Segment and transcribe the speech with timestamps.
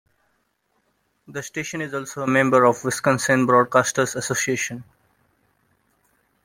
[1.27, 4.83] The station is also a member of the Wisconsin Broadcasters Association.